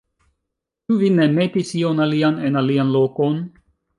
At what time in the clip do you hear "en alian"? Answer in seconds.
2.49-2.91